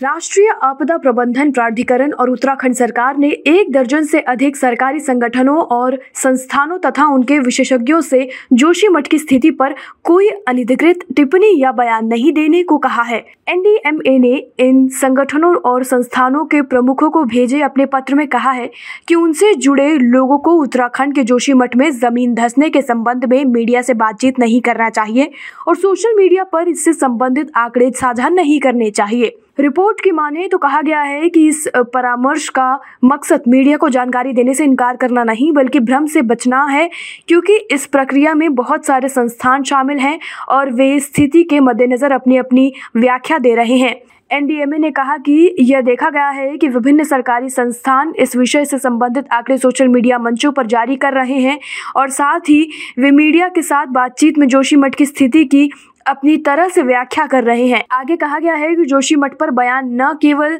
राष्ट्रीय 0.00 0.48
आपदा 0.62 0.96
प्रबंधन 0.98 1.50
प्राधिकरण 1.50 2.10
और 2.12 2.30
उत्तराखंड 2.30 2.74
सरकार 2.74 3.16
ने 3.16 3.28
एक 3.28 3.70
दर्जन 3.72 4.04
से 4.04 4.20
अधिक 4.22 4.56
सरकारी 4.56 4.98
संगठनों 5.00 5.56
और 5.66 5.98
संस्थानों 6.14 6.78
तथा 6.78 7.06
उनके 7.06 7.38
विशेषज्ञों 7.38 8.00
से 8.00 8.28
जोशीमठ 8.52 9.06
की 9.06 9.18
स्थिति 9.18 9.50
पर 9.50 9.74
कोई 10.04 10.28
अनधिकृत 10.48 11.04
टिप्पणी 11.16 11.52
या 11.60 11.72
बयान 11.72 12.06
नहीं 12.06 12.32
देने 12.32 12.62
को 12.62 12.78
कहा 12.78 13.02
है। 13.02 13.24
एनडीएमए 13.48 14.18
ने 14.18 14.34
इन 14.58 14.86
संगठनों 14.94 15.54
और 15.62 15.84
संस्थानों 15.84 16.44
के 16.44 16.62
प्रमुखों 16.64 17.10
को 17.10 17.24
भेजे 17.24 17.62
अपने 17.62 17.86
पत्र 17.86 18.14
में 18.14 18.26
कहा 18.28 18.50
है 18.50 18.70
कि 19.08 19.14
उनसे 19.14 19.54
जुड़े 19.54 19.88
लोगों 19.94 20.38
को 20.38 20.54
उत्तराखंड 20.54 21.14
के 21.14 21.22
जोशीमठ 21.22 21.76
में 21.76 21.90
ज़मीन 21.90 22.34
धसने 22.34 22.70
के 22.70 22.82
संबंध 22.82 23.24
में 23.24 23.44
मीडिया 23.46 23.82
से 23.82 23.94
बातचीत 23.94 24.38
नहीं 24.38 24.60
करना 24.60 24.90
चाहिए 24.90 25.30
और 25.68 25.76
सोशल 25.76 26.16
मीडिया 26.16 26.44
पर 26.44 26.68
इससे 26.68 26.92
संबंधित 26.92 27.50
आंकड़े 27.56 27.90
साझा 27.92 28.28
नहीं 28.28 28.60
करने 28.60 28.90
चाहिए। 28.90 29.36
रिपोर्ट 29.58 30.00
की 30.00 30.10
माने 30.10 30.46
तो 30.48 30.58
कहा 30.58 30.80
गया 30.82 31.00
है 31.00 31.28
कि 31.28 31.46
इस 31.48 31.66
परामर्श 31.94 32.48
का 32.48 32.78
मकसद 33.04 33.42
मीडिया 33.48 33.76
को 33.76 33.88
जानकारी 33.88 34.32
देने 34.32 34.54
से 34.54 34.64
इनकार 34.64 34.96
करना 34.96 35.24
नहीं, 35.24 35.52
बल्कि 35.52 35.80
भ्रम 35.80 36.06
से 36.06 36.22
बचना 36.22 36.64
है, 36.64 36.88
क्योंकि 37.28 37.56
इस 37.72 37.86
प्रक्रिया 37.86 38.34
में 38.34 38.54
बहुत 38.54 38.86
सारे 38.86 39.08
संस्थान 39.08 39.62
शामिल 39.62 39.98
हैं 39.98 40.18
और 40.48 40.70
वे 40.72 40.98
स्थिति 41.00 41.42
के 41.42 41.60
मद्देनज़र 41.60 42.12
अपनी 42.12 42.36
अपनी 42.36 42.72
व्याख्या 42.96 43.38
दे 43.38 43.54
रहे 43.54 43.78
हैं। 43.78 43.96
एनडीएमए 44.30 44.78
ने 44.78 44.90
कहा 44.90 45.16
कि 45.18 45.56
यह 45.60 45.80
देखा 45.80 46.08
गया 46.10 46.28
है 46.28 46.56
कि 46.56 46.68
विभिन्न 46.68 47.04
सरकारी 47.04 47.50
संस्थान 47.50 48.12
इस 48.18 48.36
विषय 48.36 48.64
से 48.64 48.78
संबंधित 48.78 49.32
आंकड़े 49.32 49.58
सोशल 49.58 49.88
मीडिया 49.88 50.18
मंचों 50.18 50.52
पर 50.52 50.66
जारी 50.66 50.96
कर 50.96 51.12
रहे 51.12 51.38
हैं 51.40 51.58
और 51.96 52.10
साथ 52.10 52.48
ही 52.48 52.68
वे 52.98 53.10
मीडिया 53.10 53.48
के 53.48 53.62
साथ 53.62 53.86
बातचीत 53.92 54.38
में 54.38 54.46
जोशीमठ 54.48 54.94
की 54.94 55.06
स्थिति 55.06 55.44
की 55.44 55.70
अपनी 56.06 56.36
तरह 56.36 56.68
से 56.68 56.82
व्याख्या 56.82 57.26
कर 57.26 57.44
रहे 57.44 57.66
हैं। 57.66 57.84
आगे 57.90 58.16
कहा 58.16 58.38
गया 58.38 58.54
है 58.54 58.74
कि 58.74 58.84
जोशी 58.84 59.16
मठ 59.16 59.38
पर 59.38 59.50
बयान 59.50 60.02
न 60.02 60.12
केवल 60.22 60.58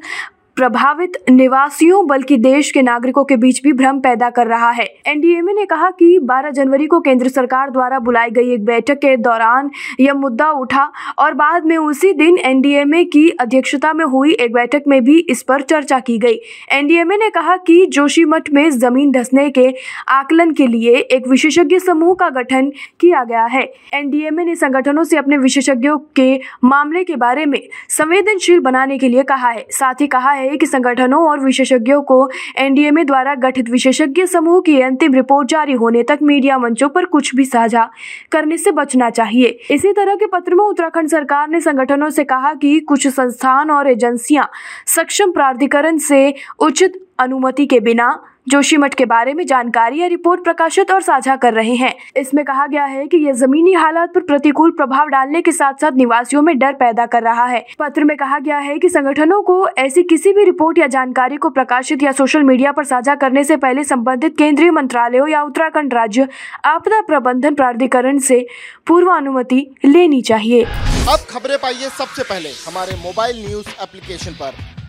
प्रभावित 0.57 1.17
निवासियों 1.31 2.07
बल्कि 2.07 2.37
देश 2.37 2.71
के 2.71 2.83
नागरिकों 2.83 3.25
के 3.25 3.37
बीच 3.37 3.61
भी 3.63 3.73
भ्रम 3.73 3.99
पैदा 4.01 4.29
कर 4.31 4.47
रहा 4.47 4.71
है। 4.71 4.85
एनडीएमए 5.07 5.53
ने 5.53 5.65
कहा 5.67 5.91
कि 5.91 6.19
12 6.23 6.51
जनवरी 6.51 6.87
को 6.87 7.01
केंद्र 7.01 7.29
सरकार 7.29 7.71
द्वारा 7.71 7.99
बुलाई 7.99 8.31
गई 8.31 8.53
एक 8.53 8.65
बैठक 8.65 8.95
के 8.95 9.17
दौरान 9.17 9.71
यह 10.01 10.15
मुद्दा 10.15 10.51
उठा 10.51 10.93
और 11.19 11.35
बाद 11.35 11.67
में 11.67 11.77
उसी 11.77 12.13
दिन 12.13 12.39
एनडीएमए 12.39 13.05
की 13.05 13.29
अध्यक्षता 13.31 13.93
में 13.93 14.05
हुई 14.05 14.33
एक 14.33 14.53
बैठक 14.53 14.85
में 14.89 15.05
भी 15.05 15.19
इस 15.19 15.43
पर 15.43 15.63
चर्चा 15.63 15.99
की 15.99 16.19
गई। 16.19 16.39
एनडीएमए 16.73 17.17
ने 17.17 17.31
कहा 17.31 17.57
कि 17.57 17.87
जोशीमठ 17.87 18.51
में 18.53 18.71
ज़मीन 18.71 19.13
धसने 19.13 19.51
के 19.51 19.75
आकलन 20.09 20.53
के 20.53 20.67
लिए 20.67 20.95
एक 20.95 21.29
विशेषज्ञ 21.29 21.79
समूह 21.79 22.15
का 22.15 22.29
गठन 22.31 22.73
किया 23.01 23.25
गया 23.25 23.45
है। 23.45 23.63
एनडीएमए 23.95 24.45
ने 24.45 24.55
संगठनों 24.55 25.05
से 25.05 25.17
अपने 25.17 25.37
विशेषज्ञों 25.37 25.99
के 26.17 26.41
मामले 26.65 27.05
के 27.05 27.17
बारे 27.17 27.47
में 27.47 27.61
संवेदनशील 27.89 28.61
बनाने 28.61 28.99
के 28.99 29.09
लिए 29.09 29.23
कहा 29.23 29.49
है। 29.49 29.67
साथ 29.71 30.01
ही 30.01 30.07
कहा 30.07 30.31
है 30.31 30.46
है 30.47 30.57
कि 30.57 30.67
संगठनों 30.67 31.23
और 31.29 31.41
विशेषज्ञों 31.41 32.01
को 32.03 32.19
एनडीएमए 32.57 33.05
द्वारा 33.05 33.35
गठित 33.35 33.69
विशेषज्ञ 33.69 34.27
समूह 34.27 34.61
की 34.61 34.81
अंतिम 34.81 35.15
रिपोर्ट 35.15 35.49
जारी 35.49 35.73
होने 35.73 36.03
तक 36.03 36.19
मीडिया 36.23 36.59
मंचों 36.59 36.89
पर 36.89 37.05
कुछ 37.05 37.35
भी 37.35 37.45
साझा 37.45 37.89
करने 38.33 38.57
से 38.57 38.71
बचना 38.71 39.11
चाहिए। 39.11 39.59
इसी 39.71 39.93
तरह 39.93 40.15
के 40.15 40.27
पत्र 40.27 40.55
में 40.55 40.65
उत्तराखंड 40.65 41.09
सरकार 41.09 41.49
ने 41.49 41.61
संगठनों 41.61 42.11
से 42.11 42.25
कहा 42.25 42.55
कि 42.55 42.79
कुछ 42.81 43.07
संस्थान 43.09 43.71
और 43.71 43.89
एजेंसियाँ 43.89 44.49
सक्षम 44.87 45.31
प्राधिकरण 45.31 45.99
से 45.99 46.35
उचित 46.59 47.03
अनुमति 47.19 47.67
के 47.67 47.81
बिना 47.81 48.09
जोशीमठ 48.47 48.95
के 48.95 49.05
बारे 49.05 49.33
में 49.35 49.45
जानकारी 49.47 50.01
या 50.01 50.07
रिपोर्ट 50.07 50.43
प्रकाशित 50.45 50.91
और 50.91 51.01
साझा 51.03 51.35
कर 51.37 51.55
रहे 51.55 51.75
हैं। 51.75 51.95
इसमें 52.17 52.45
कहा 52.45 52.67
गया 52.67 52.85
है 52.85 53.07
कि 53.07 53.17
यह 53.17 53.33
जमीनी 53.33 53.73
हालात 53.73 54.13
पर 54.15 54.21
प्रतिकूल 54.21 54.71
प्रभाव 54.71 55.09
डालने 55.09 55.41
के 55.43 55.53
साथ 55.53 55.81
साथ 55.81 55.93
निवासियों 55.93 56.43
में 56.43 56.59
डर 56.59 56.73
पैदा 56.73 57.07
कर 57.07 57.23
रहा 57.23 57.47
है। 57.47 57.65
पत्र 57.79 58.05
में 58.05 58.17
कहा 58.17 58.39
गया 58.39 58.59
है 58.59 58.79
कि 58.79 58.89
संगठनों 58.89 59.41
को 59.43 59.67
ऐसी 59.79 60.03
किसी 60.03 60.33
भी 60.33 60.45
रिपोर्ट 60.45 60.79
या 60.79 60.87
जानकारी 60.87 61.37
को 61.37 61.51
प्रकाशित 61.51 62.03
या 62.03 62.13
सोशल 62.13 62.43
मीडिया 62.43 62.73
पर 62.73 62.85
साझा 62.85 63.15
करने 63.15 63.45
से 63.45 63.57
पहले 63.57 63.85
संबंधित 63.85 64.37
केंद्रीय 64.39 64.71
मंत्रालयों 64.71 65.29
या 65.29 65.43
उत्तराखंड 65.43 65.95
राज्य 65.95 66.29
आपदा 66.65 67.01
प्रबंधन 67.01 67.55
प्राधिकरण 67.55 68.19
से 68.21 68.47
पूर्व 68.87 69.13
अनुमति 69.13 69.67
लेनी 69.85 70.23
चाहिए। 70.23 70.63
अब 70.63 71.27
खबरें 71.31 71.59
पाइए 71.59 71.89
सबसे 71.99 72.23
पहले 72.23 72.49
हमारे 72.67 72.97
मोबाइल 73.03 73.45
न्यूज़ 73.47 73.69
एप्लीकेशन 73.83 74.33
पर। 74.33 74.76